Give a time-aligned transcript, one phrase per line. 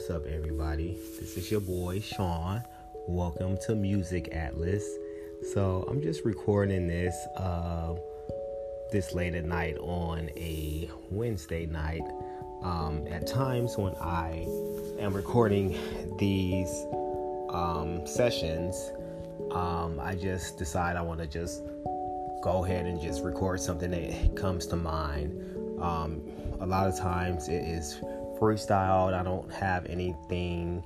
[0.00, 0.96] what's up, everybody?
[1.20, 2.64] This is your boy Sean.
[3.06, 4.82] Welcome to Music Atlas.
[5.52, 7.96] So I'm just recording this uh,
[8.90, 12.00] this late at night on a Wednesday night.
[12.62, 14.46] Um, at times when I
[14.98, 15.76] am recording
[16.18, 16.70] these
[17.50, 18.92] um, sessions,
[19.50, 21.62] um, I just decide I want to just
[22.42, 25.78] go ahead and just record something that comes to mind.
[25.78, 26.22] Um,
[26.58, 28.00] a lot of times it is
[28.40, 29.14] freestyled.
[29.14, 30.82] I don't have anything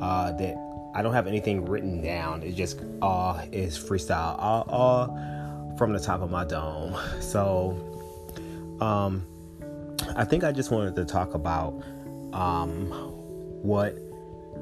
[0.00, 0.56] uh, that
[0.94, 2.42] I don't have anything written down.
[2.42, 6.96] It just all is freestyle, all, all from the top of my dome.
[7.20, 7.78] So,
[8.80, 9.26] um,
[10.16, 11.82] I think I just wanted to talk about
[12.32, 12.90] um,
[13.62, 13.96] what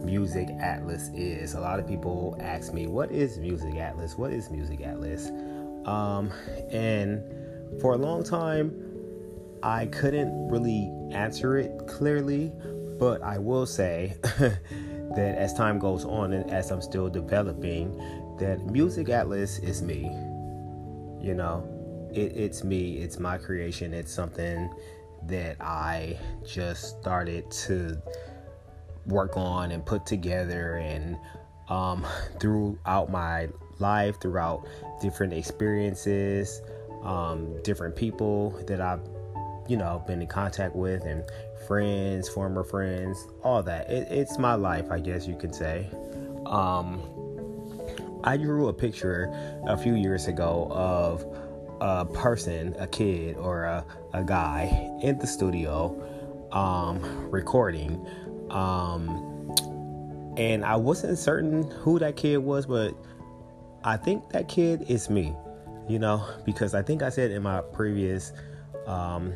[0.05, 1.55] Music Atlas is.
[1.55, 4.17] A lot of people ask me, "What is Music Atlas?
[4.17, 5.31] What is Music Atlas?"
[5.87, 6.31] Um,
[6.71, 7.23] and
[7.81, 8.90] for a long time,
[9.63, 12.53] I couldn't really answer it clearly,
[12.99, 17.97] but I will say that as time goes on and as I'm still developing,
[18.39, 20.05] that Music Atlas is me.
[21.23, 24.73] You know, it, it's me, it's my creation, it's something
[25.27, 28.01] that I just started to
[29.07, 31.17] work on and put together and
[31.69, 32.07] um,
[32.41, 34.67] throughout my life, throughout
[35.01, 36.63] different experiences,
[37.03, 39.01] um, different people that I've
[39.69, 41.25] you know, been in contact with and
[41.67, 43.89] friends, former friends, all that.
[43.91, 45.89] It, it's my life, I guess you could say.
[46.47, 47.03] Um,
[48.25, 49.33] I drew a picture
[49.67, 51.25] a few years ago of
[51.81, 55.97] a person, a kid, or a, a guy in the studio
[56.53, 58.05] um, recording.
[58.51, 59.55] Um,
[60.37, 62.95] and I wasn't certain who that kid was, but
[63.85, 65.35] I think that kid is me,
[65.89, 68.33] you know, because I think I said in my previous
[68.87, 69.33] um,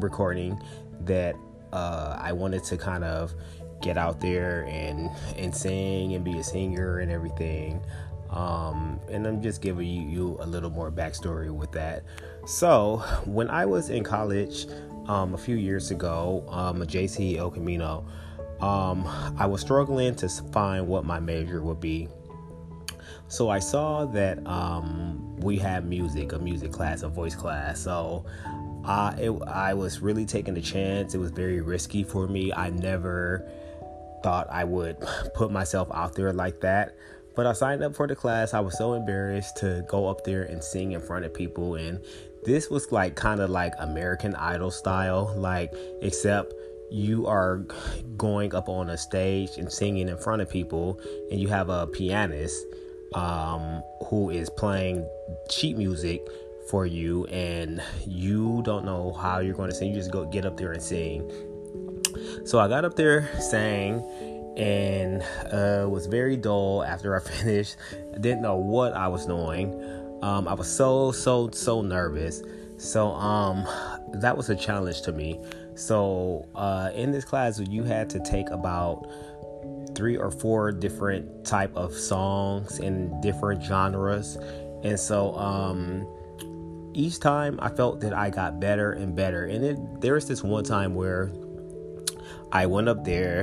[0.00, 0.60] recording
[1.00, 1.36] that
[1.72, 3.34] uh, I wanted to kind of
[3.80, 7.82] get out there and and sing and be a singer and everything.
[8.30, 12.02] Um, and I'm just giving you, you, a little more backstory with that.
[12.46, 14.66] So when I was in college
[15.06, 18.06] um, a few years ago, um, a JC El Camino,
[18.60, 19.06] um,
[19.38, 22.08] I was struggling to find what my major would be.
[23.28, 27.80] So I saw that um, we had music, a music class, a voice class.
[27.80, 28.24] So
[28.84, 31.14] uh, it, I was really taking a chance.
[31.14, 32.52] It was very risky for me.
[32.52, 33.48] I never
[34.22, 34.96] thought I would
[35.34, 36.96] put myself out there like that.
[37.34, 38.52] But I signed up for the class.
[38.52, 41.76] I was so embarrassed to go up there and sing in front of people.
[41.76, 41.98] And
[42.44, 45.72] this was like kind of like American Idol style, like,
[46.02, 46.52] except
[46.90, 47.64] you are
[48.18, 51.00] going up on a stage and singing in front of people,
[51.30, 52.66] and you have a pianist
[53.14, 55.08] um, who is playing
[55.50, 56.20] sheet music
[56.68, 59.90] for you and you don't know how you're going to sing.
[59.90, 61.30] You just go get up there and sing.
[62.44, 64.02] So i got up there sang
[64.56, 67.76] and uh, was very dull after i finished.
[68.14, 69.74] I didn't know what i was doing.
[70.22, 72.42] Um, i was so so so nervous.
[72.76, 73.66] So um,
[74.14, 75.40] that was a challenge to me.
[75.74, 79.08] So uh, in this class you had to take about
[79.94, 84.36] three or four different type of songs in different genres.
[84.82, 86.06] And so um,
[86.94, 89.44] each time I felt that I got better and better.
[89.44, 91.32] And it, there was this one time where
[92.52, 93.42] I went up there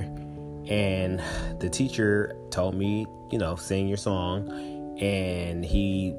[0.67, 1.21] and
[1.59, 4.49] the teacher told me, you know, sing your song.
[4.99, 6.15] And he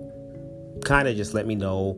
[0.85, 1.97] kind of just let me know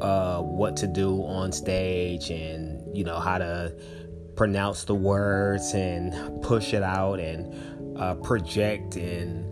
[0.00, 3.74] uh, what to do on stage and, you know, how to
[4.36, 9.47] pronounce the words and push it out and uh, project and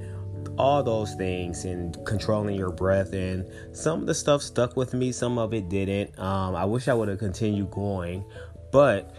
[0.58, 3.12] all those things and controlling your breath.
[3.12, 6.18] And some of the stuff stuck with me some of it didn't.
[6.18, 8.24] Um, i wish i would have continued going
[8.72, 9.14] but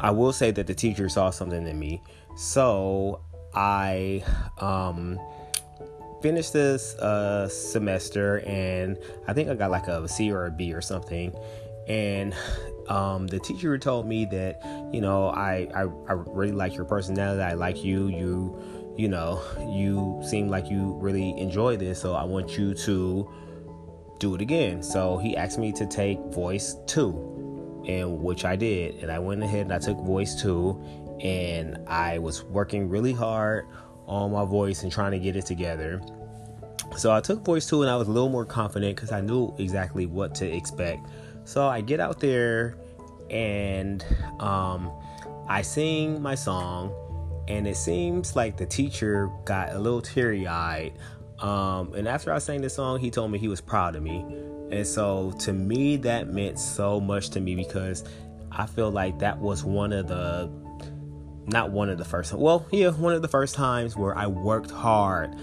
[0.00, 2.02] i will say that the teacher saw something in me.
[2.36, 3.20] So
[3.54, 4.22] i
[4.58, 5.18] um,
[6.22, 10.72] finished this uh, semester and i think i got like a c or a b
[10.72, 11.34] or something.
[11.88, 12.36] And
[12.88, 14.60] um, the teacher told me that
[14.92, 17.42] you know I, I i really like your personality.
[17.42, 18.08] I like you.
[18.08, 23.30] You you know, you seem like you really enjoy this, so I want you to
[24.18, 24.82] do it again.
[24.82, 28.96] So he asked me to take voice two, and which I did.
[28.96, 30.78] And I went ahead and I took voice two,
[31.18, 33.66] and I was working really hard
[34.06, 36.02] on my voice and trying to get it together.
[36.98, 39.54] So I took voice two, and I was a little more confident because I knew
[39.58, 41.08] exactly what to expect.
[41.44, 42.76] So I get out there
[43.30, 44.04] and
[44.40, 44.92] um,
[45.48, 46.92] I sing my song
[47.50, 50.92] and it seems like the teacher got a little teary eyed.
[51.40, 54.24] Um, and after I sang the song, he told me he was proud of me.
[54.70, 58.04] And so to me, that meant so much to me because
[58.52, 60.48] I feel like that was one of the
[61.46, 64.70] not one of the first well yeah one of the first times where i worked
[64.70, 65.34] hard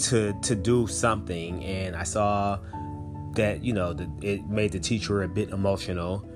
[0.00, 2.58] to to do something and i saw
[3.32, 6.26] that you know the, it made the teacher a bit emotional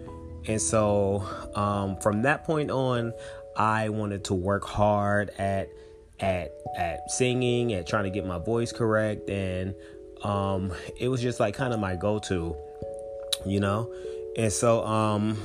[0.49, 3.13] and so um, from that point on
[3.57, 5.69] i wanted to work hard at
[6.21, 9.75] at at singing at trying to get my voice correct and
[10.23, 12.55] um, it was just like kind of my go-to
[13.47, 13.93] you know?
[14.37, 15.37] And so um,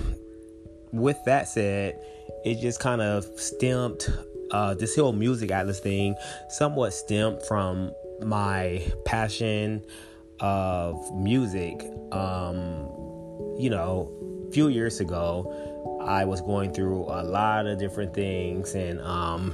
[0.91, 1.99] with that said
[2.43, 4.05] it just kind of stemmed
[4.51, 6.15] uh, this whole music atlas thing
[6.49, 7.91] somewhat stemmed from
[8.21, 9.83] my passion
[10.39, 11.81] of music
[12.11, 12.87] um,
[13.57, 15.75] you know a few years ago
[16.05, 19.53] i was going through a lot of different things and um,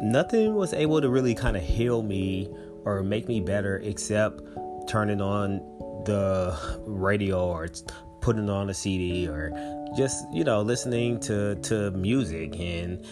[0.00, 2.48] nothing was able to really kind of heal me
[2.84, 4.40] or make me better except
[4.88, 5.58] turning on
[6.04, 6.56] the
[6.86, 7.68] radio or
[8.20, 9.50] putting on a CD or
[9.96, 13.04] just you know listening to to music and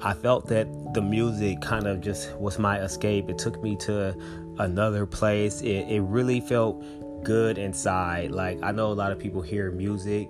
[0.00, 3.30] I felt that the music kind of just was my escape.
[3.30, 4.18] It took me to
[4.58, 5.60] another place.
[5.60, 6.82] It, it really felt
[7.22, 8.32] good inside.
[8.32, 10.28] Like I know a lot of people hear music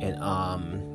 [0.00, 0.86] and um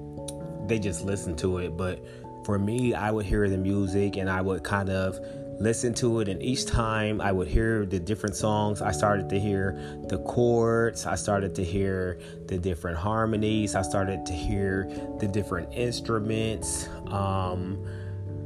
[0.68, 2.04] they just listen to it, but
[2.46, 5.20] for me, I would hear the music and I would kind of
[5.60, 6.28] listen to it.
[6.28, 9.80] And each time I would hear the different songs I started to hear
[10.10, 11.06] the chords.
[11.06, 13.76] I started to hear the different harmonies.
[13.76, 14.88] I started to hear
[15.20, 16.88] the different instruments.
[17.08, 17.84] Um,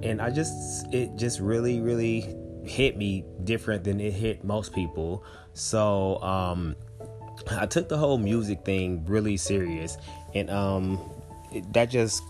[0.01, 5.23] and I just it just really really hit me different than it hit most people.
[5.53, 6.75] So um,
[7.49, 9.97] I took the whole music thing really serious
[10.33, 10.99] and um,
[11.71, 12.23] that just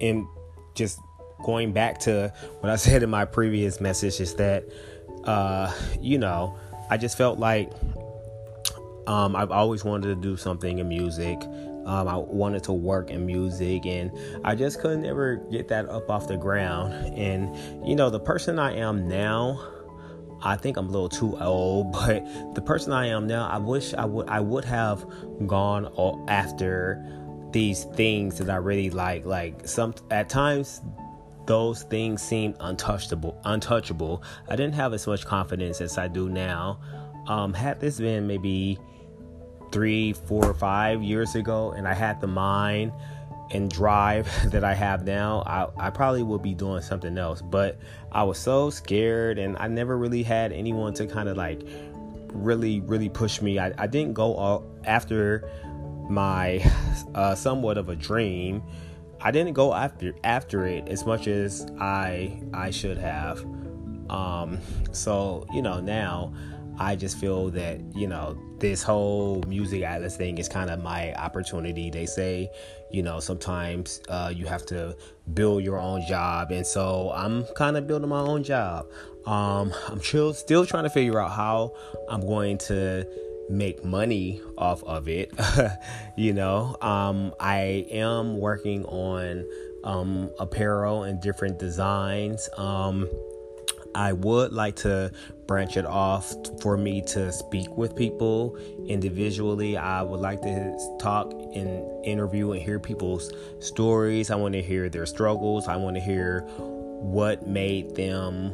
[0.00, 0.26] and
[0.74, 1.00] just
[1.42, 4.64] going back to what I said in my previous message is that,
[5.24, 6.58] uh, you know,
[6.90, 7.70] I just felt like
[9.06, 11.38] um, I've always wanted to do something in music.
[11.86, 14.12] Um, I wanted to work in music, and
[14.44, 16.92] I just couldn't ever get that up off the ground.
[17.16, 17.56] And
[17.88, 19.58] you know, the person I am now,
[20.42, 23.94] I think I'm a little too old, but the person I am now, I wish
[23.94, 25.06] I would I would have
[25.46, 25.92] gone
[26.28, 27.04] after
[27.50, 29.24] these things that I really like.
[29.24, 30.82] Like some at times
[31.48, 36.78] those things seemed untouchable untouchable i didn't have as much confidence as i do now
[37.26, 38.78] um, had this been maybe
[39.72, 42.92] three four or five years ago and i had the mind
[43.50, 47.42] and drive that i have now I, I probably would be doing something else.
[47.42, 47.78] But
[48.12, 51.62] i was so scared and i never really had anyone to kind of like
[52.32, 53.58] really really push me.
[53.58, 55.48] I, I didn't go all, after
[56.08, 56.64] my
[57.14, 58.62] uh, somewhat of a dream.
[59.20, 63.44] I didn't go after after it as much as I I should have.
[64.08, 64.58] Um,
[64.92, 66.32] so you know now
[66.78, 71.14] I just feel that you know this whole music atlas thing is kind of my
[71.14, 71.90] opportunity.
[71.90, 72.50] They say
[72.90, 74.96] you know sometimes uh, you have to
[75.34, 78.86] build your own job, and so I'm kind of building my own job.
[79.26, 81.74] Um, I'm still still trying to figure out how
[82.08, 83.06] I'm going to
[83.50, 85.32] make money off of it.
[86.16, 89.46] you know, um, I am working on
[89.84, 92.48] um, apparel and different designs.
[92.56, 93.08] Um,
[93.94, 95.12] I would like to
[95.46, 98.56] branch it off for me to speak with people
[98.86, 99.76] individually.
[99.76, 104.30] I would like to talk and interview and hear people's stories.
[104.30, 105.68] I want to hear their struggles.
[105.68, 108.52] I want to hear what made them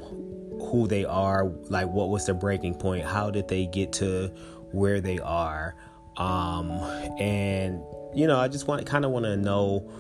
[0.70, 3.04] who they are, like what was the breaking point?
[3.04, 4.28] How did they get to
[4.70, 5.74] where they are
[6.16, 6.70] um
[7.18, 7.82] and
[8.14, 9.90] you know i just want kind of want to know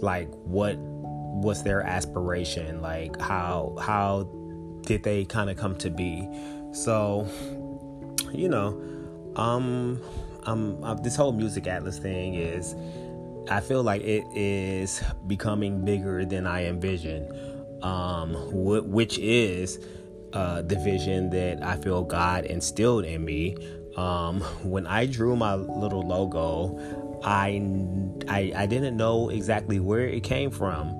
[0.00, 4.28] like what was their aspiration like how how
[4.86, 6.28] did they kind of come to be.
[6.72, 7.28] So
[8.32, 8.68] you know
[9.36, 10.00] um
[10.44, 12.74] um uh, this whole music atlas thing is
[13.50, 17.30] i feel like it is becoming bigger than i envisioned.
[17.82, 19.78] Um wh- which is
[20.32, 23.56] uh, the vision that I feel God instilled in me.
[23.96, 26.78] Um, when I drew my little logo,
[27.24, 27.62] I,
[28.28, 30.90] I, I didn't know exactly where it came from.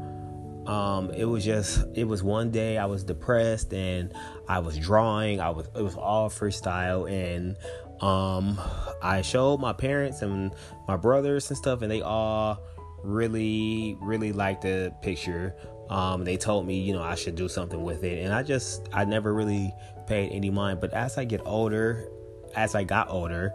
[0.67, 4.13] Um, it was just it was one day I was depressed and
[4.49, 5.41] I was drawing.
[5.41, 7.57] I was it was all freestyle and
[8.03, 8.61] um,
[9.03, 10.53] I showed my parents and
[10.89, 12.61] my brothers and stuff and they all
[13.03, 15.55] really really liked the picture.
[15.89, 18.89] Um, they told me you know I should do something with it and I just
[18.93, 19.73] I never really
[20.07, 20.81] paid any mind.
[20.81, 22.09] But as I get older
[22.57, 23.53] as I got older,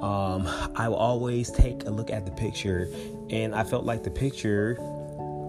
[0.00, 2.88] um, I would always take a look at the picture,
[3.28, 4.78] and I felt like the picture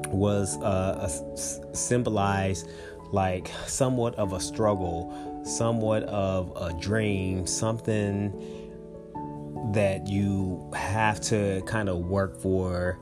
[0.08, 2.70] was uh, a, symbolized
[3.12, 8.34] like somewhat of a struggle, somewhat of a dream, something
[9.74, 13.00] that you have to kind of work for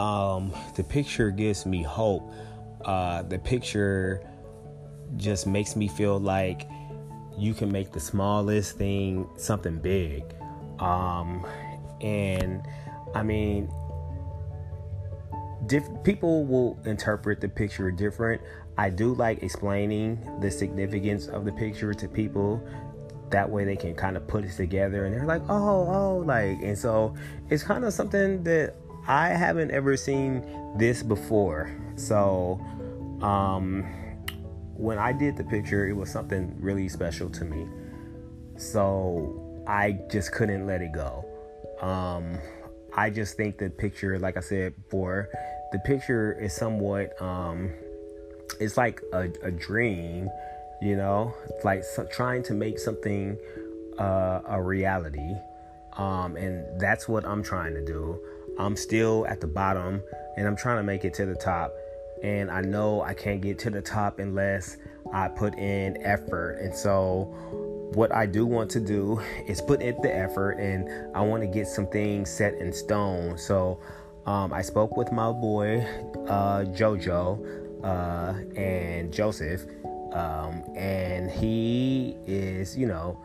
[0.00, 2.32] um, the picture gives me hope.
[2.84, 4.26] Uh, the picture
[5.16, 6.68] just makes me feel like
[7.36, 10.24] you can make the smallest thing something big.
[10.78, 11.46] Um,
[12.00, 12.66] and
[13.14, 13.70] I mean,
[15.70, 18.42] diff- people will interpret the picture different.
[18.76, 22.62] I do like explaining the significance of the picture to people.
[23.30, 26.58] That way they can kind of put it together and they're like, oh, oh, like,
[26.60, 27.14] and so
[27.48, 28.74] it's kind of something that
[29.06, 30.44] I haven't ever seen
[30.76, 31.70] this before.
[31.94, 32.60] So,
[33.22, 33.84] um,
[34.74, 37.68] when I did the picture, it was something really special to me.
[38.56, 41.24] So I just couldn't let it go.
[41.80, 42.38] Um,
[42.96, 45.28] I just think the picture, like I said before,
[45.72, 47.72] the picture is somewhat, um,
[48.58, 50.28] it's like a, a dream,
[50.82, 53.36] you know, it's like so, trying to make something
[53.98, 55.34] uh, a reality.
[55.96, 58.20] Um, and that's what I'm trying to do.
[58.58, 60.02] I'm still at the bottom
[60.36, 61.72] and I'm trying to make it to the top
[62.22, 64.76] and I know I can't get to the top unless
[65.12, 66.58] I put in effort.
[66.60, 67.24] And so,
[67.94, 71.46] what I do want to do is put in the effort, and I want to
[71.46, 73.38] get some things set in stone.
[73.38, 73.80] So,
[74.30, 75.80] um, I spoke with my boy
[76.28, 79.62] uh, JoJo uh, and Joseph,
[80.12, 83.20] um, and he is, you know,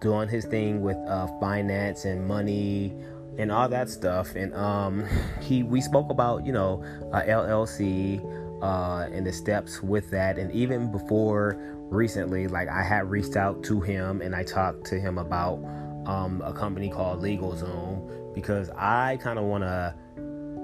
[0.00, 2.94] doing his thing with uh, finance and money
[3.38, 4.34] and all that stuff.
[4.36, 5.06] And um,
[5.40, 8.20] he we spoke about you know LLC
[8.62, 11.56] uh, and the steps with that, and even before
[11.88, 15.64] recently, like I had reached out to him and I talked to him about
[16.04, 19.94] um, a company called LegalZoom because I kind of want to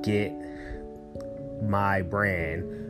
[0.02, 0.32] get
[1.62, 2.82] my brand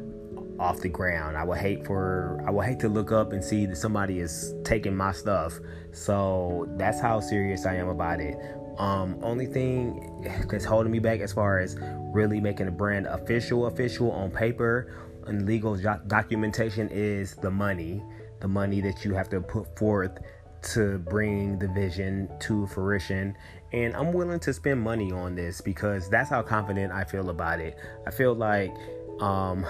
[0.59, 1.37] off the ground.
[1.37, 4.54] I would hate for I would hate to look up and see that somebody is
[4.64, 5.59] taking my stuff.
[5.92, 8.37] So that's how serious I am about it.
[8.78, 11.76] Um, only thing that's holding me back as far as
[12.12, 14.95] really making a brand official, official on paper
[15.26, 18.02] and legal do- documentation is the money,
[18.40, 20.19] the money that you have to put forth
[20.62, 23.37] to bring the vision to fruition.
[23.73, 27.61] And I'm willing to spend money on this because that's how confident I feel about
[27.61, 27.78] it.
[28.07, 28.75] I feel like
[29.21, 29.64] um,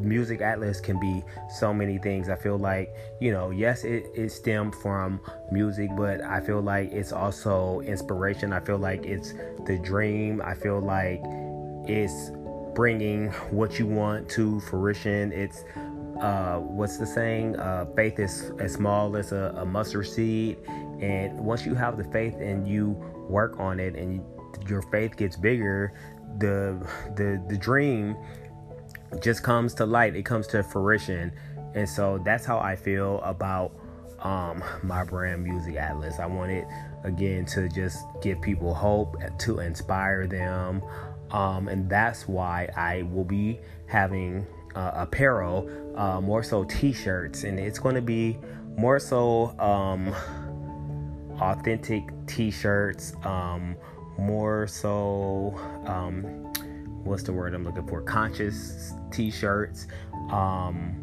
[0.00, 4.30] music atlas can be so many things i feel like you know yes it, it
[4.30, 5.20] stemmed from
[5.50, 9.34] music but i feel like it's also inspiration i feel like it's
[9.66, 11.20] the dream i feel like
[11.86, 12.30] it's
[12.74, 15.64] bringing what you want to fruition it's
[16.20, 20.58] uh, what's the saying uh, faith is as small as a, a mustard seed
[21.00, 22.90] and once you have the faith and you
[23.28, 24.26] work on it and you,
[24.68, 25.92] your faith gets bigger
[26.38, 26.76] the
[27.16, 28.16] the the dream
[29.20, 31.32] just comes to light, it comes to fruition.
[31.74, 33.72] And so that's how I feel about
[34.20, 36.18] um, my brand Music Atlas.
[36.18, 36.66] I want it
[37.02, 40.82] again to just give people hope, to inspire them.
[41.30, 47.44] Um, and that's why I will be having uh, apparel, uh, more so t shirts,
[47.44, 48.38] and it's going to be
[48.76, 50.14] more so um,
[51.40, 53.76] authentic t shirts, um,
[54.18, 56.44] more so um,
[57.04, 58.02] what's the word I'm looking for?
[58.02, 59.86] Conscious t-shirts,
[60.30, 61.00] um,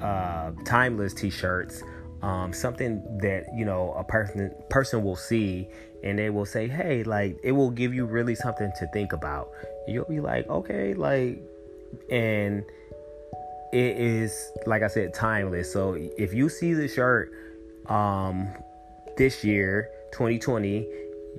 [0.00, 1.82] uh, timeless t-shirts,
[2.22, 5.68] um, something that you know a person person will see
[6.04, 9.50] and they will say, "Hey, like it will give you really something to think about."
[9.88, 11.42] You'll be like, "Okay, like,"
[12.10, 12.64] and
[13.72, 15.72] it is like I said, timeless.
[15.72, 17.32] So if you see the shirt
[17.86, 18.48] um,
[19.16, 20.86] this year, 2020,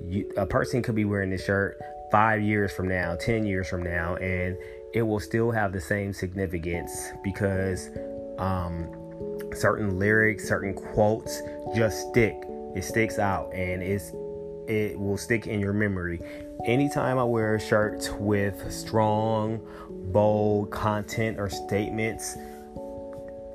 [0.08, 1.78] you, a person could be wearing this shirt
[2.10, 4.56] five years from now, 10 years from now, and
[4.94, 7.90] it will still have the same significance because
[8.38, 8.88] um,
[9.54, 11.42] certain lyrics, certain quotes
[11.74, 12.36] just stick.
[12.74, 14.12] It sticks out and it's
[14.66, 16.20] it will stick in your memory.
[16.66, 19.60] Anytime I wear shirts with strong,
[20.12, 22.36] bold content or statements,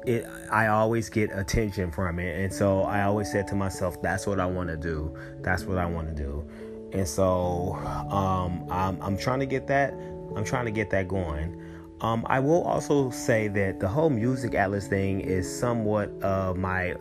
[0.06, 2.40] it I always get attention from it.
[2.40, 5.16] And so I always said to myself, that's what I want to do.
[5.42, 6.48] That's what I want to do.
[6.94, 7.74] And so
[8.12, 9.94] um, I'm, I'm trying to get that.
[10.36, 11.60] I'm trying to get that going.
[12.02, 16.96] Um, I will also say that the whole music atlas thing is somewhat of my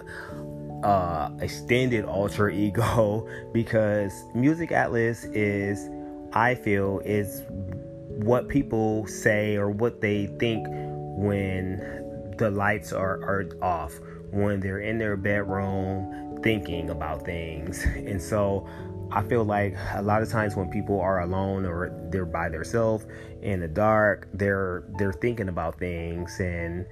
[0.82, 5.88] uh, extended alter ego because music atlas is,
[6.32, 13.49] I feel, is what people say or what they think when the lights are, are
[13.62, 13.99] off,
[14.30, 17.85] when they're in their bedroom thinking about things.
[17.85, 18.66] And so
[19.11, 23.06] I feel like a lot of times when people are alone or they're by themselves
[23.42, 26.87] in the dark, they're they're thinking about things and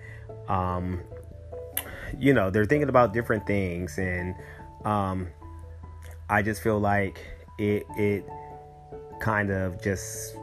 [0.49, 1.03] um
[2.19, 4.35] you know, they're thinking about different things and
[4.85, 5.29] um
[6.31, 7.19] I just feel like
[7.59, 8.25] it it
[9.21, 10.37] kind of just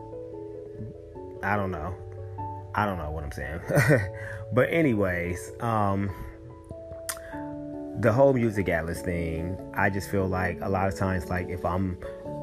[1.41, 1.95] I don't know.
[2.75, 3.59] I don't know what I'm saying.
[4.53, 6.09] but anyways, um
[7.99, 11.63] the whole music atlas thing, I just feel like a lot of times like if
[11.63, 11.97] I'm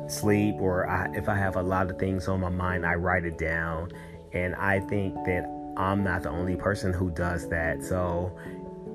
[0.08, 3.24] sleep or I, if I have a lot of things on my mind, I write
[3.24, 3.90] it down.
[4.32, 5.44] And I think that
[5.76, 7.82] I'm not the only person who does that.
[7.82, 8.36] So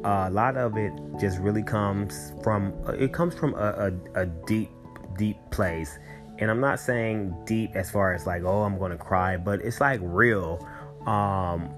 [0.03, 4.25] uh, a lot of it just really comes from it comes from a, a, a
[4.25, 4.69] deep
[5.17, 5.97] deep place
[6.39, 9.79] and i'm not saying deep as far as like oh i'm gonna cry but it's
[9.79, 10.65] like real
[11.05, 11.69] um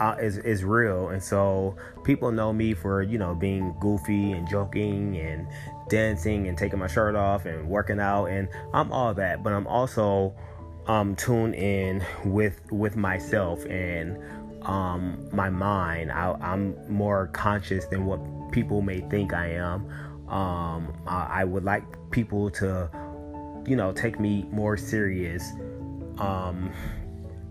[0.00, 4.48] uh, is is real, and so people know me for you know being goofy and
[4.48, 5.46] joking and
[5.88, 9.44] dancing and taking my shirt off and working out, and I'm all that.
[9.44, 10.34] But I'm also
[10.86, 14.18] um, tuned in with with myself and
[14.62, 16.10] um, my mind.
[16.10, 19.86] I, I'm more conscious than what people may think I am.
[20.28, 22.88] Um, I, I, would like people to,
[23.66, 25.44] you know, take me more serious
[26.18, 26.72] um,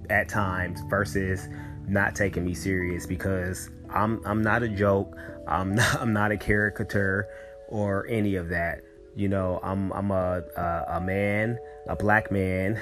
[0.10, 1.48] at times versus
[1.88, 5.16] not taking me serious because I'm I'm not a joke.
[5.48, 7.28] I'm not, I'm not a caricature
[7.68, 8.82] or any of that.
[9.16, 12.80] You know, I'm I'm a, a a man, a black man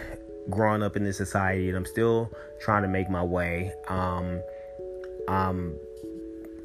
[0.49, 3.73] growing up in this society and I'm still trying to make my way.
[3.87, 4.41] Um,
[5.27, 5.75] I'm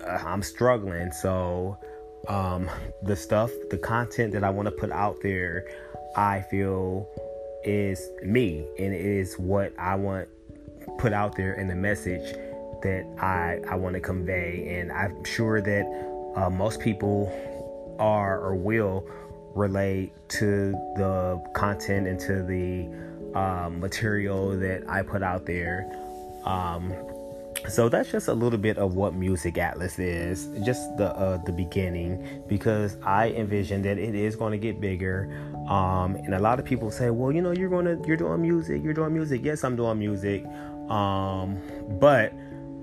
[0.06, 1.12] I'm struggling.
[1.12, 1.78] So,
[2.28, 2.71] um,
[3.02, 5.66] the stuff, the content that I want to put out there,
[6.16, 7.09] I feel
[7.64, 10.28] is me and it is what I want
[10.99, 12.35] put out there in the message
[12.83, 14.78] that I, I want to convey.
[14.78, 17.33] And I'm sure that uh, most people
[17.99, 19.06] are or will
[19.54, 25.90] relate to the content and to the um, material that I put out there.
[26.44, 26.92] Um,
[27.68, 31.52] so that's just a little bit of what Music Atlas is, just the uh, the
[31.52, 35.30] beginning, because I envision that it is going to get bigger.
[35.68, 38.42] Um, and a lot of people say, well, you know, you're going to you're doing
[38.42, 39.42] music, you're doing music.
[39.44, 40.44] Yes, I'm doing music,
[40.90, 41.59] um,
[41.98, 42.33] but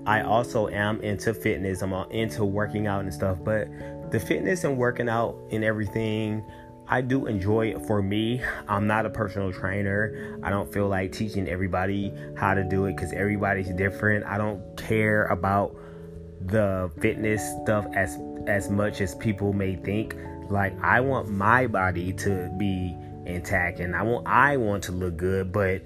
[0.04, 1.82] I also am into fitness.
[1.82, 3.38] I'm into working out and stuff.
[3.42, 3.68] But
[4.10, 6.44] the fitness and working out and everything,
[6.92, 8.42] I do enjoy it for me.
[8.68, 10.38] I'm not a personal trainer.
[10.42, 14.26] I don't feel like teaching everybody how to do it because everybody's different.
[14.26, 15.74] I don't care about
[16.42, 20.16] the fitness stuff as as much as people may think.
[20.50, 25.16] Like I want my body to be intact and I want I want to look
[25.16, 25.80] good, but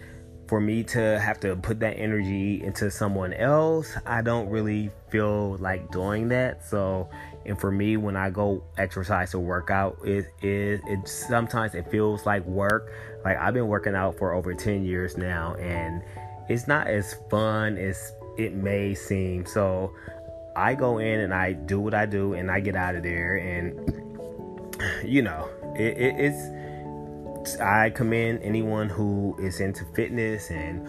[0.46, 5.56] for me to have to put that energy into someone else, I don't really feel
[5.56, 6.64] like doing that.
[6.64, 7.08] So,
[7.44, 11.90] and for me, when I go exercise or workout, it is it, it sometimes it
[11.90, 12.92] feels like work.
[13.24, 16.02] Like I've been working out for over 10 years now, and
[16.48, 19.46] it's not as fun as it may seem.
[19.46, 19.94] So,
[20.54, 23.36] I go in and I do what I do, and I get out of there,
[23.36, 23.78] and
[25.04, 26.65] you know, it, it, it's
[27.54, 30.86] I commend anyone who is into fitness and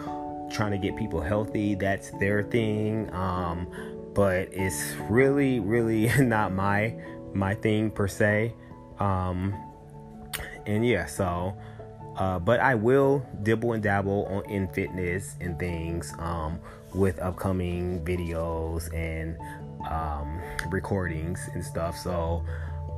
[0.51, 1.75] trying to get people healthy.
[1.75, 3.13] That's their thing.
[3.13, 3.67] Um,
[4.13, 6.95] but it's really, really not my
[7.33, 8.53] my thing per se.
[8.99, 9.53] Um,
[10.65, 11.55] and yeah, so.
[12.15, 16.59] Uh, but I will dibble and dabble on in fitness and things um,
[16.95, 19.37] with upcoming videos and
[19.87, 20.41] um,
[20.71, 21.95] recordings and stuff.
[21.95, 22.43] So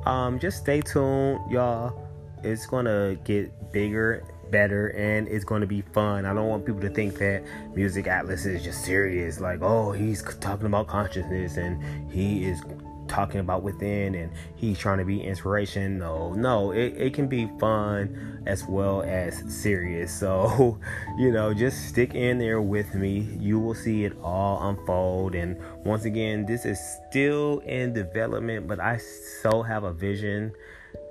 [0.06, 2.09] um, just stay tuned, y'all
[2.44, 6.24] it's gonna get bigger better and it's going to be fun.
[6.26, 7.42] I don't want people to think that
[7.74, 12.62] Music Atlas is just serious, like, oh, he's talking about consciousness and he is
[13.08, 15.98] talking about within and he's trying to be inspiration.
[15.98, 20.10] No, no, it, it can be fun as well as serious.
[20.20, 20.78] So,
[21.16, 23.26] you know, just stick in there with me.
[23.38, 25.34] You will see it all unfold.
[25.34, 28.98] And once again, this is still in development, but I
[29.40, 30.52] so have a vision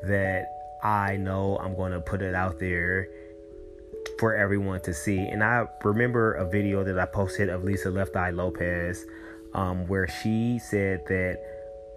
[0.04, 3.10] that I know I'm going to put it out there
[4.20, 5.20] for everyone to see.
[5.20, 9.06] And I remember a video that I posted of Lisa Left Eye Lopez
[9.54, 11.40] um, where she said that,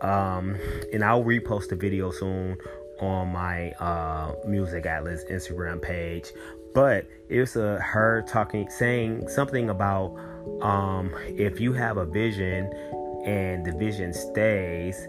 [0.00, 0.56] um,
[0.92, 2.58] and I'll repost the video soon
[3.00, 6.32] on my uh, Music Atlas Instagram page.
[6.74, 10.16] But it was uh, her talking, saying something about
[10.62, 12.72] um, if you have a vision
[13.26, 15.08] and the vision stays,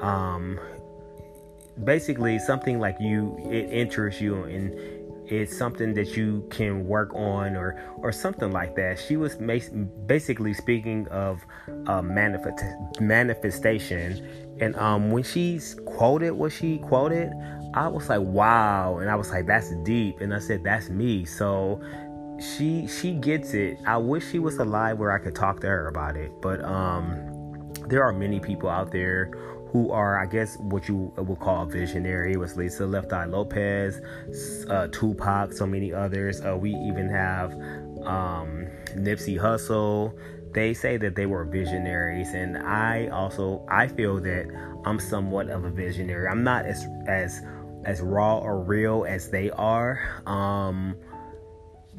[0.00, 0.60] um,
[1.84, 4.74] basically something like you it interests you and
[5.30, 8.98] it's something that you can work on or or something like that.
[8.98, 9.36] She was
[10.06, 11.44] basically speaking of
[11.86, 12.64] uh, manifest
[13.00, 14.56] manifestation.
[14.60, 17.32] And um when she's quoted what she quoted
[17.74, 18.98] i was like wow.
[18.98, 20.20] And i was like that's deep.
[20.20, 21.24] And i said that's me.
[21.24, 21.80] So
[22.40, 23.78] she she gets it.
[23.86, 26.32] I wish she was alive where i could talk to her about it.
[26.40, 29.30] But um there are many people out there
[29.72, 32.32] who are, I guess, what you would call visionary.
[32.32, 34.00] It was Lisa Left Eye Lopez,
[34.68, 36.40] uh, Tupac, so many others.
[36.40, 37.52] Uh, we even have
[38.04, 40.18] um, Nipsey Hussle.
[40.54, 44.46] They say that they were visionaries, and I also I feel that
[44.86, 46.26] I'm somewhat of a visionary.
[46.26, 47.42] I'm not as as
[47.84, 50.00] as raw or real as they are.
[50.26, 50.96] Um,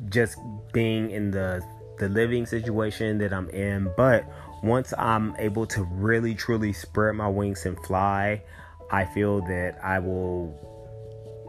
[0.10, 0.38] just
[0.74, 1.62] being in the
[2.00, 4.26] the living situation that I'm in, but
[4.62, 8.42] once I'm able to really truly spread my wings and fly,
[8.92, 10.56] I feel that I will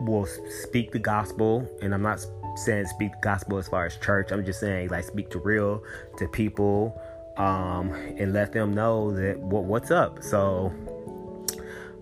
[0.01, 0.27] will
[0.63, 2.25] speak the gospel and I'm not
[2.57, 4.31] saying speak the gospel as far as church.
[4.33, 5.83] I'm just saying like speak to real
[6.19, 7.01] to people
[7.37, 10.23] um, and let them know that what what's up.
[10.23, 10.73] So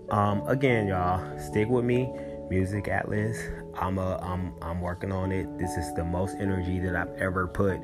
[0.09, 2.11] um, again, y'all, stick with me.
[2.49, 3.37] Music Atlas.
[3.75, 5.57] I'm a I'm I'm working on it.
[5.59, 7.75] This is the most energy that I've ever put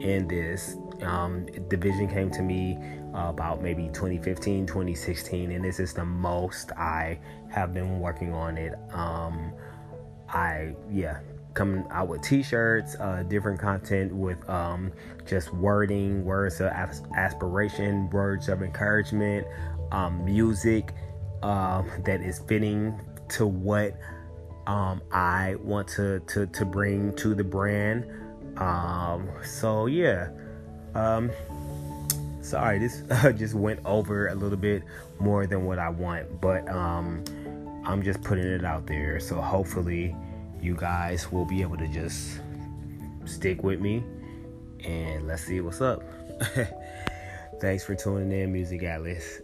[0.00, 0.76] in this.
[1.02, 2.78] Um, division came to me
[3.14, 7.18] uh, about maybe 2015, 2016, and this is the most I
[7.50, 8.74] have been working on it.
[8.92, 9.52] Um,
[10.28, 11.20] I yeah,
[11.54, 14.92] coming out with t-shirts, uh, different content with um,
[15.26, 16.72] just wording, words of
[17.16, 19.46] aspiration, words of encouragement,
[19.92, 20.92] um, music
[21.42, 23.96] um, that is fitting to what
[24.66, 28.06] um, I want to, to to bring to the brand.
[28.56, 30.30] Um, so yeah.
[30.94, 31.30] Um,
[32.40, 33.02] sorry, this
[33.36, 34.82] just went over a little bit
[35.18, 37.24] more than what I want, but um,
[37.84, 39.20] I'm just putting it out there.
[39.20, 40.14] So hopefully,
[40.60, 42.40] you guys will be able to just
[43.26, 44.02] stick with me
[44.84, 46.02] and let's see what's up.
[47.60, 49.40] Thanks for tuning in, Music Atlas.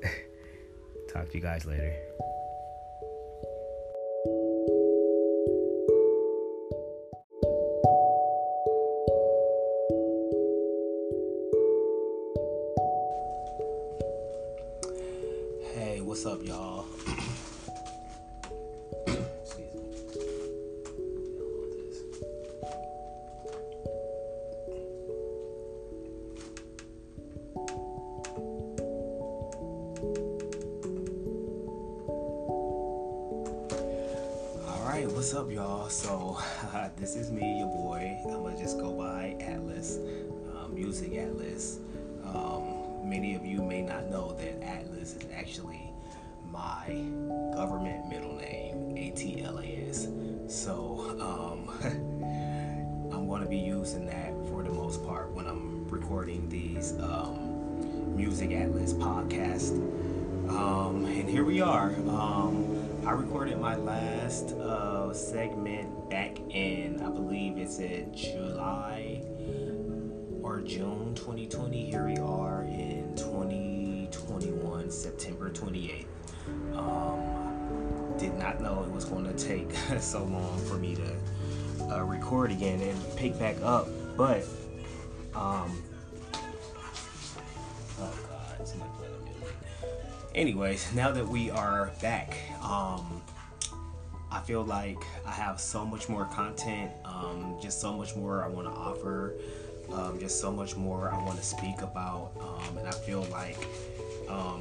[1.12, 1.94] Talk to you guys later.
[35.30, 35.88] What's up, y'all?
[35.88, 36.38] So,
[36.74, 38.18] uh, this is me, your boy.
[38.24, 39.96] I'm gonna just go by Atlas,
[40.52, 41.78] uh, Music Atlas.
[42.24, 45.92] Um, many of you may not know that Atlas is actually
[46.50, 46.84] my
[47.54, 50.08] government middle name, ATLAS.
[50.48, 51.78] So, um,
[53.12, 58.50] I'm gonna be using that for the most part when I'm recording these um, Music
[58.50, 59.76] Atlas podcast.
[60.50, 61.94] Um, and here we are.
[63.10, 69.24] I recorded my last uh, segment back in, I believe it's said July
[70.40, 71.90] or June 2020.
[71.90, 76.06] Here we are in 2021, September 28th.
[76.76, 82.04] Um, did not know it was going to take so long for me to uh,
[82.04, 84.44] record again and pick back up, but
[85.34, 85.82] um,
[90.40, 93.22] anyways, now that we are back, um,
[94.32, 98.48] I feel like I have so much more content, um, just so much more I
[98.48, 99.34] want to offer,
[99.92, 103.58] um, just so much more I want to speak about, um, and I feel like
[104.28, 104.60] um,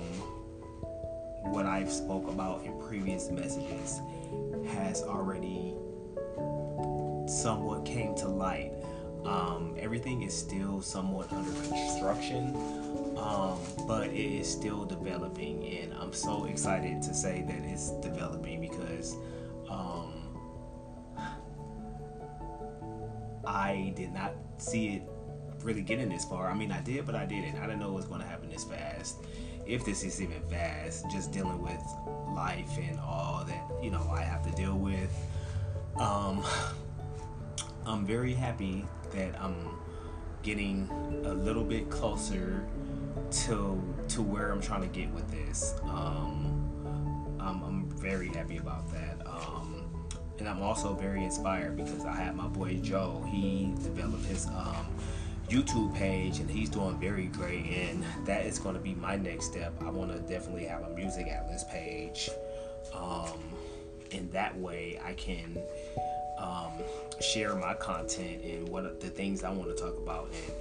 [1.44, 4.02] what I've spoke about in previous messages
[4.74, 5.76] has already
[7.28, 8.74] somewhat came to light.
[9.24, 16.13] Um, everything is still somewhat under construction, um, but it is still developing, and I'm
[16.13, 19.15] so excited to say that it's developing because
[19.69, 20.13] um,
[23.45, 25.03] I did not see it
[25.63, 26.49] really getting this far.
[26.49, 27.58] I mean, I did, but I didn't.
[27.58, 29.17] I didn't know it was going to happen this fast.
[29.65, 31.82] If this is even fast, just dealing with
[32.34, 35.13] life and all that you know I have to deal with.
[35.97, 36.43] Um,
[37.86, 39.55] I'm very happy that I'm
[40.43, 40.89] getting
[41.25, 42.65] a little bit closer
[43.32, 45.75] to to where I'm trying to get with this.
[45.84, 46.55] Um,
[47.39, 49.25] I'm, I'm, very happy about that.
[49.25, 49.86] Um,
[50.38, 53.25] and I'm also very inspired because I have my boy Joe.
[53.29, 54.88] He developed his um,
[55.49, 57.65] YouTube page and he's doing very great.
[57.65, 59.73] And that is going to be my next step.
[59.82, 62.29] I want to definitely have a Music Atlas page.
[62.93, 63.39] Um,
[64.12, 65.62] in that way, I can
[66.39, 66.71] um,
[67.19, 70.54] share my content and what the things I want to talk about, and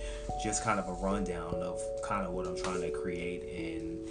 [0.42, 4.08] just kind of a rundown of kind of what I'm trying to create and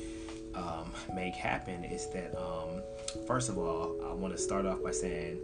[0.56, 2.82] um, make happen is that um,
[3.26, 5.40] first of all, I want to start off by saying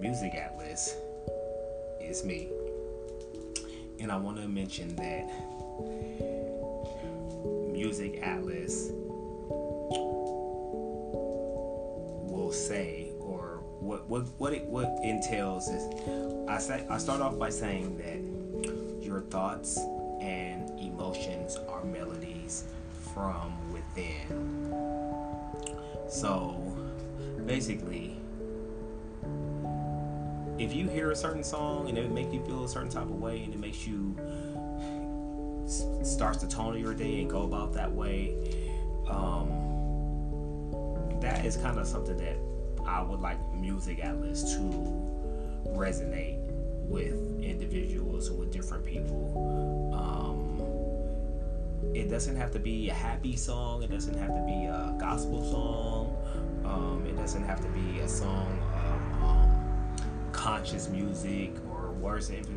[0.00, 0.96] Music Atlas
[2.00, 2.50] is me,
[4.00, 5.30] and I want to mention that
[7.72, 8.90] Music Atlas
[12.30, 13.07] will say
[13.80, 15.82] what what what it what entails is
[16.48, 19.78] I say I start off by saying that your thoughts
[20.20, 22.64] and emotions are melodies
[23.14, 24.74] from within.
[26.08, 26.76] So
[27.46, 28.16] basically,
[30.58, 33.20] if you hear a certain song and it makes you feel a certain type of
[33.20, 34.16] way and it makes you
[36.02, 38.34] starts the tone of your day and go about that way,
[39.08, 39.48] um,
[41.20, 42.36] that is kind of something that
[42.88, 44.58] I would like Music Atlas to
[45.68, 46.38] resonate
[46.88, 49.92] with individuals and with different people.
[49.94, 50.48] Um,
[51.94, 53.82] it doesn't have to be a happy song.
[53.82, 56.16] It doesn't have to be a gospel song.
[56.64, 59.96] Um, it doesn't have to be a song of um,
[60.32, 62.48] conscious music or words of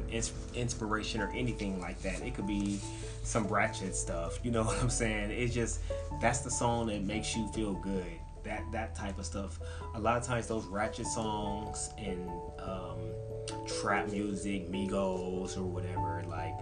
[0.55, 2.21] inspiration or anything like that.
[2.21, 2.79] It could be
[3.23, 4.39] some ratchet stuff.
[4.43, 5.31] You know what I'm saying?
[5.31, 5.81] It's just
[6.21, 9.59] that's the song that makes you feel good that that type of stuff.
[9.95, 12.99] A lot of times those ratchet songs and um,
[13.67, 16.55] trap music, Migos or whatever, like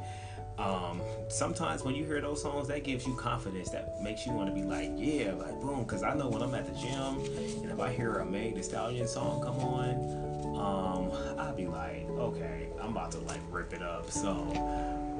[0.59, 3.69] um, sometimes when you hear those songs, that gives you confidence.
[3.69, 5.83] That makes you want to be like, yeah, like boom.
[5.83, 8.61] Because I know when I'm at the gym and if I hear a Meg Thee
[8.61, 13.81] Stallion song come on, um, I'll be like, okay, I'm about to like rip it
[13.81, 14.11] up.
[14.11, 14.31] So,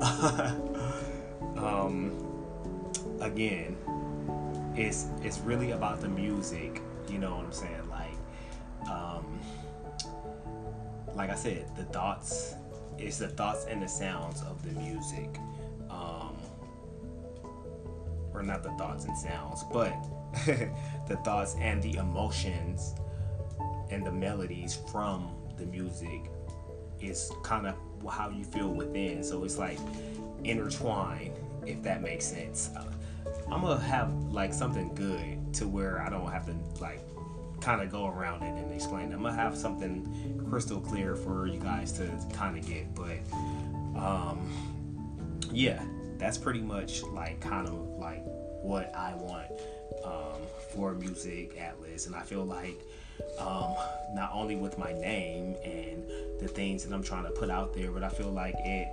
[1.58, 2.12] um,
[3.22, 3.78] again,
[4.80, 6.82] it's it's really about the music.
[7.10, 7.90] You know what I'm saying?
[7.90, 9.40] Like, um,
[11.16, 12.56] like I said, the thoughts.
[12.98, 15.38] It's the thoughts and the sounds of the music,
[15.90, 16.36] um,
[18.34, 19.94] or not the thoughts and sounds, but
[21.08, 22.96] the thoughts and the emotions
[23.90, 26.30] and the melodies from the music
[27.00, 27.76] is kind of
[28.12, 29.24] how you feel within.
[29.24, 29.80] So it's like
[30.44, 32.70] intertwined, if that makes sense.
[32.76, 32.84] Uh,
[33.52, 37.02] I'm gonna have like something good to where I don't have to like
[37.62, 39.12] kind of go around it and explain.
[39.12, 43.18] I'm gonna have something crystal clear for you guys to kind of get, but
[43.98, 44.50] um,
[45.52, 45.84] yeah,
[46.18, 48.24] that's pretty much like kind of like
[48.62, 49.52] what I want
[50.04, 50.42] um,
[50.74, 52.80] for Music Atlas, and I feel like
[53.40, 53.74] um,
[54.14, 56.04] not only with my name and
[56.40, 58.88] the things that I'm trying to put out there, but I feel like it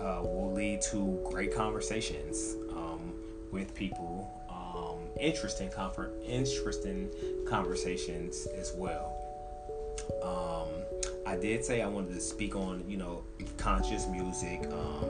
[0.00, 2.54] uh, will lead to great conversations
[3.52, 7.10] with people, um, interesting comfort, interesting
[7.46, 9.12] conversations as well.
[10.22, 10.68] Um,
[11.26, 13.24] I did say I wanted to speak on, you know,
[13.56, 14.62] conscious music.
[14.70, 15.04] Um,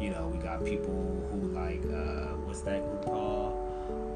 [0.00, 3.66] you know, we got people who like, uh, what's that group called?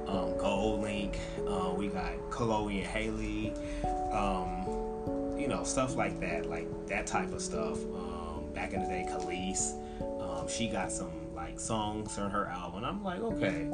[0.09, 1.17] Um, GoldLink.
[1.47, 3.53] Uh, we got Chloe and Halle.
[4.13, 7.83] Um, you know, stuff like that, like that type of stuff.
[7.85, 9.75] Um, back in the day, Kelis.
[10.21, 11.11] Um, she got some
[11.55, 12.85] like songs on her album.
[12.85, 13.69] I'm like, okay.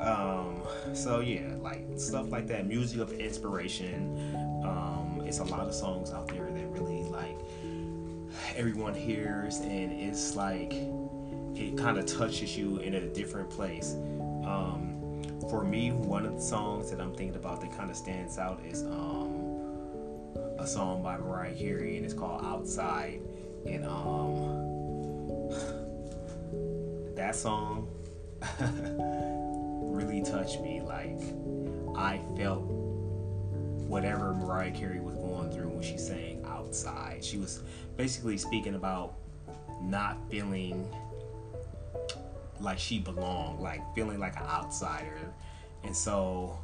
[0.00, 0.60] Um,
[0.92, 4.34] so yeah, like stuff like that, music of inspiration.
[4.62, 7.38] Um, it's a lot of songs out there that really like
[8.56, 10.74] everyone hears, and it's like
[11.54, 13.94] it kind of touches you in a different place.
[14.44, 18.36] Um, for me, one of the songs that I'm thinking about that kind of stands
[18.38, 23.20] out is um, a song by Mariah Carey, and it's called "Outside."
[23.66, 24.63] And um,
[27.24, 27.88] that song
[29.80, 30.82] really touched me.
[30.82, 31.22] Like
[31.96, 32.64] I felt
[33.88, 37.24] whatever Mariah Carey was going through when she sang outside.
[37.24, 37.62] She was
[37.96, 39.14] basically speaking about
[39.80, 40.86] not feeling
[42.60, 45.32] like she belonged, like feeling like an outsider.
[45.82, 46.58] And so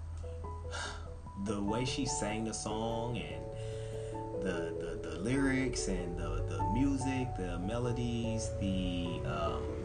[1.46, 7.29] the way she sang the song and the, the, the lyrics and the, the music,
[7.38, 9.79] the melodies, the um,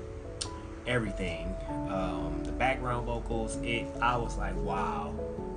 [0.87, 1.55] everything,
[1.89, 3.57] um, the background vocals.
[3.63, 5.13] It, I was like, wow,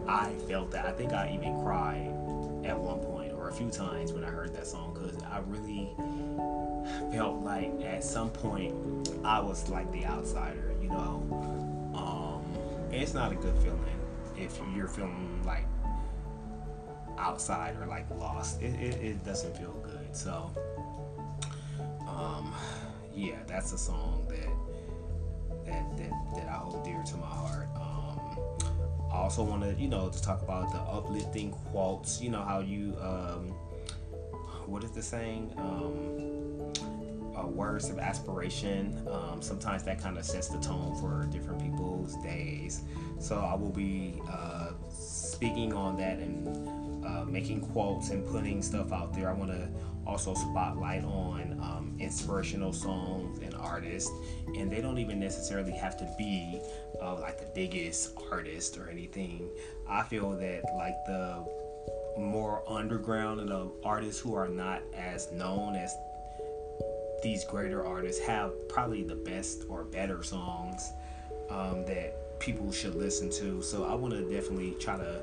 [0.06, 0.86] I felt that.
[0.86, 2.08] I think I even cried
[2.64, 5.90] at one point or a few times when I heard that song because I really
[7.12, 8.74] felt like at some point
[9.24, 11.24] I was like the outsider, you know.
[11.94, 13.78] Um, it's not a good feeling
[14.36, 15.64] if you're feeling like
[17.18, 18.62] outside or like lost.
[18.62, 20.14] It, it, it doesn't feel good.
[20.16, 20.50] So,
[22.08, 22.54] um,
[23.14, 24.48] yeah, that's a song that
[25.68, 27.68] that that, that I hold dear to my heart.
[27.76, 28.20] Um,
[29.12, 32.20] I also want to, you know, to talk about the uplifting quotes.
[32.20, 33.48] You know how you, um,
[34.66, 35.52] what is the saying?
[35.58, 36.18] Uh,
[37.58, 39.06] words of aspiration.
[39.10, 42.82] Um, sometimes that kind of sets the tone for different people's days.
[43.18, 48.92] So I will be uh, speaking on that and uh, making quotes and putting stuff
[48.92, 49.28] out there.
[49.28, 49.68] I want to
[50.06, 54.10] also spotlight on um, inspirational songs and artists,
[54.56, 56.60] and they don't even necessarily have to be
[57.02, 59.48] uh, like the biggest artist or anything.
[59.88, 61.44] I feel that like the
[62.18, 65.94] more underground and the artists who are not as known as
[67.22, 70.92] these greater artists have probably the best or better songs
[71.50, 73.62] um, that people should listen to.
[73.62, 75.22] So I want to definitely try to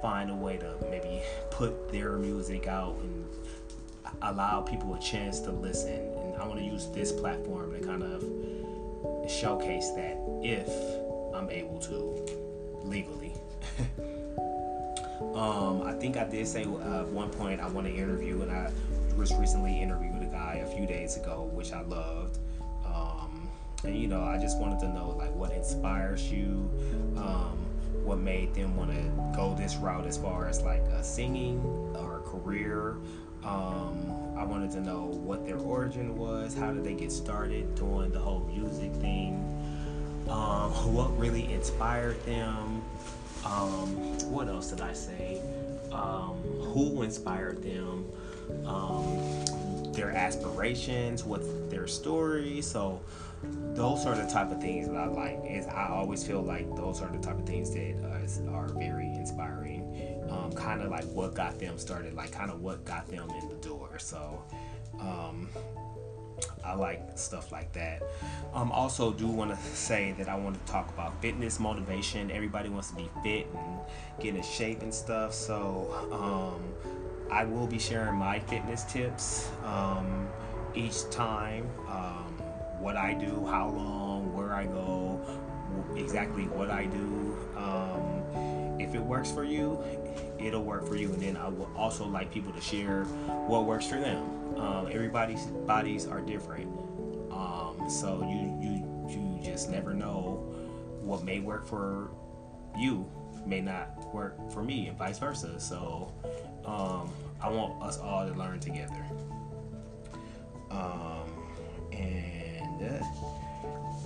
[0.00, 3.24] find a way to maybe put their music out and
[4.22, 6.12] allow people a chance to listen.
[6.16, 8.22] And I want to use this platform to kind of
[9.30, 10.68] showcase that if
[11.34, 13.34] I'm able to legally.
[15.34, 18.50] um, I think I did say uh, at one point I want to interview, and
[18.50, 18.70] I
[19.18, 22.38] just recently interviewed a guy a few days ago, which I loved.
[22.84, 23.48] Um,
[23.84, 26.70] and you know, I just wanted to know like what inspires you,
[27.16, 27.58] um,
[28.02, 31.60] what made them want to go this route as far as like a singing
[31.96, 32.96] or career.
[33.44, 38.10] Um, I wanted to know what their origin was, how did they get started doing
[38.10, 39.34] the whole music thing,
[40.28, 42.82] um, what really inspired them,
[43.44, 43.86] um,
[44.30, 45.40] what else did I say?
[45.92, 48.06] Um, who inspired them,
[48.66, 52.60] um, their aspirations, what's their story.
[52.62, 53.00] So
[53.74, 55.40] those are the type of things that I like.
[55.44, 59.06] Is I always feel like those are the type of things that uh, are very
[59.06, 59.53] inspiring.
[60.44, 63.48] Um, kind of like what got them started, like kind of what got them in
[63.48, 63.98] the door.
[63.98, 64.42] So
[65.00, 65.48] um,
[66.64, 68.02] I like stuff like that.
[68.52, 72.30] Um, also, do want to say that I want to talk about fitness motivation.
[72.30, 73.78] Everybody wants to be fit and
[74.20, 75.32] get in shape and stuff.
[75.32, 76.62] So um,
[77.30, 80.28] I will be sharing my fitness tips um,
[80.74, 81.68] each time.
[81.88, 82.36] Um,
[82.80, 85.20] what I do, how long, where I go,
[85.96, 87.36] exactly what I do.
[87.56, 89.82] Um, if it works for you,
[90.38, 91.12] it'll work for you.
[91.12, 93.04] And then I would also like people to share
[93.46, 94.58] what works for them.
[94.58, 96.68] Um, everybody's bodies are different,
[97.32, 100.44] um, so you you you just never know
[101.02, 102.10] what may work for
[102.76, 103.10] you
[103.46, 105.58] may not work for me, and vice versa.
[105.60, 106.12] So
[106.64, 107.10] um,
[107.42, 109.04] I want us all to learn together.
[110.70, 111.30] Um,
[111.92, 113.04] and uh,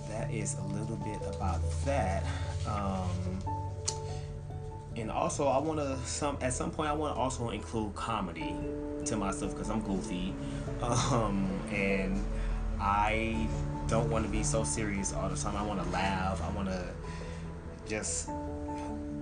[0.09, 2.25] that is a little bit about that.
[5.01, 8.55] And also I want to some at some point I want to also include comedy
[9.05, 10.35] to myself because I'm goofy,
[10.83, 12.25] um, and
[12.81, 13.49] I
[13.87, 15.57] don't want to be so serious all the time.
[15.57, 16.43] I want to laugh.
[16.43, 16.85] I want to
[17.89, 18.29] just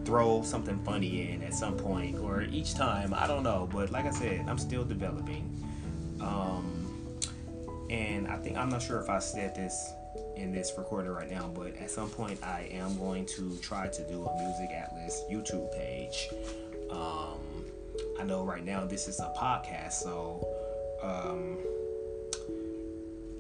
[0.05, 3.13] throw something funny in at some point or each time.
[3.15, 5.53] I don't know, but like I said, I'm still developing.
[6.21, 7.19] Um,
[7.91, 9.93] and I think I'm not sure if I said this
[10.37, 14.03] in this recording right now, but at some point I am going to try to
[14.05, 16.29] do a Music Atlas YouTube page.
[16.91, 17.41] Um,
[18.21, 20.47] I know right now this is a podcast, so
[21.03, 21.59] um,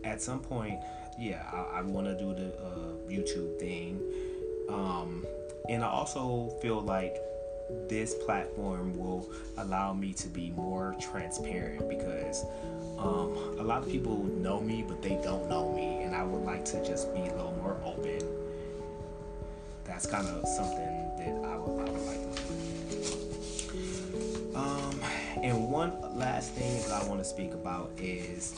[0.04, 0.78] at some point,
[1.18, 4.00] yeah, I, I want to do the uh, YouTube thing.
[4.68, 5.26] Um,
[5.68, 7.16] and I also feel like
[7.88, 9.28] this platform will
[9.58, 12.44] allow me to be more transparent because
[12.98, 16.44] um, a lot of people know me, but they don't know me, and I would
[16.44, 18.20] like to just be a little more open.
[19.84, 22.56] That's kind of something that I would, I would like to do.
[24.54, 25.00] Um,
[25.42, 28.54] and one last thing that I want to speak about is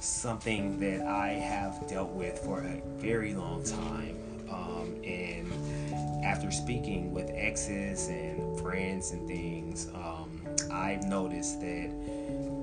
[0.00, 4.18] something that I have dealt with for a very long time.
[4.50, 11.90] Um, and after speaking with exes and friends and things, um, I've noticed that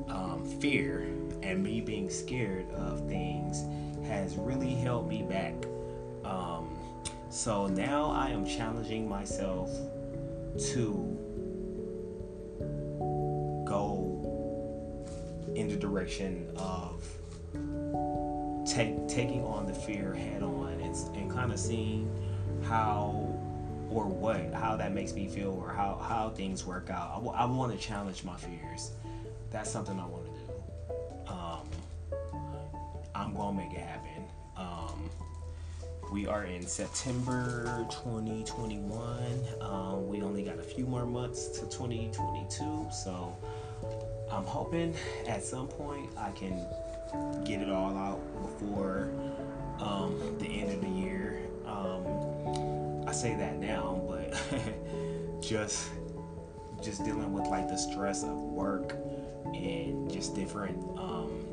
[0.09, 1.07] um, fear
[1.43, 3.65] and me being scared of things
[4.07, 5.53] has really held me back.
[6.23, 6.77] Um,
[7.29, 9.69] so now I am challenging myself
[10.73, 11.17] to
[13.65, 14.17] go
[15.55, 17.03] in the direction of
[18.65, 22.09] take, taking on the fear head on and, and kind of seeing
[22.63, 23.27] how
[23.89, 27.11] or what how that makes me feel or how, how things work out.
[27.11, 28.91] I, w- I want to challenge my fears
[29.51, 31.31] that's something I want to do.
[31.31, 31.67] Um,
[33.13, 34.23] I'm gonna make it happen.
[34.55, 35.09] Um,
[36.11, 39.43] we are in September 2021.
[39.61, 43.35] Um, we only got a few more months to 2022, so
[44.31, 44.95] I'm hoping
[45.27, 46.65] at some point I can
[47.43, 49.09] get it all out before
[49.79, 51.41] um, the end of the year.
[51.65, 54.33] Um, I say that now, but
[55.41, 55.89] just
[56.81, 58.95] just dealing with like the stress of work
[59.53, 61.45] and just different um,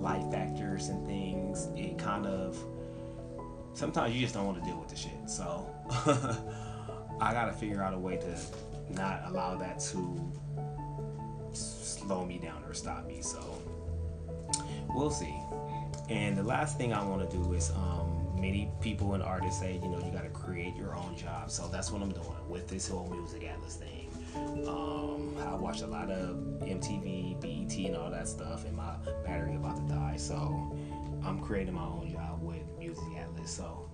[0.00, 2.58] life factors and things, it kind of
[3.74, 5.28] sometimes you just don't want to deal with the shit.
[5.28, 5.66] So
[7.20, 8.38] I gotta figure out a way to
[8.90, 10.32] not allow that to
[11.52, 13.20] slow me down or stop me.
[13.22, 13.40] So
[14.88, 15.34] we'll see.
[16.08, 19.78] And the last thing I want to do is um, many people and artists say,
[19.82, 21.50] you know, you got to create your own job.
[21.50, 24.07] So that's what I'm doing with this whole music atlas thing.
[24.36, 29.56] Um, I watched a lot of MTV, BET, and all that stuff, and my battery
[29.56, 30.16] about to die.
[30.16, 30.76] So
[31.24, 33.50] I'm creating my own job with Music Atlas.
[33.50, 33.88] So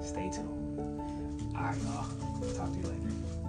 [0.00, 0.78] stay tuned.
[1.56, 2.54] All right, y'all.
[2.54, 3.41] Talk to you later.